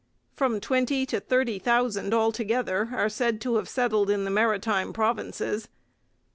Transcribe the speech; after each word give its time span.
From 0.35 0.59
twenty 0.59 1.05
to 1.05 1.19
thirty 1.19 1.59
thousand 1.59 2.11
altogether 2.11 2.89
are 2.91 3.07
said 3.07 3.39
to 3.41 3.57
have 3.57 3.69
settled 3.69 4.09
in 4.09 4.23
the 4.25 4.31
Maritime 4.31 4.93
Provinces. 4.93 5.67